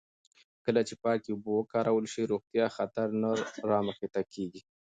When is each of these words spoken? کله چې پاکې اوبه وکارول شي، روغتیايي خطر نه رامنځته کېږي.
کله 0.65 0.81
چې 0.87 0.93
پاکې 1.03 1.29
اوبه 1.31 1.51
وکارول 1.55 2.05
شي، 2.13 2.21
روغتیايي 2.31 2.73
خطر 2.77 3.07
نه 3.21 3.31
رامنځته 3.71 4.21
کېږي. 4.33 4.61